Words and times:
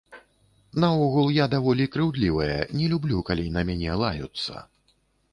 Наогул, 0.83 1.27
я 1.35 1.45
даволі 1.51 1.85
крыўдлівая, 1.95 2.57
не 2.79 2.87
люблю, 2.93 3.19
калі 3.27 3.45
на 3.59 3.65
мяне 3.71 3.91
лаюцца. 4.05 4.65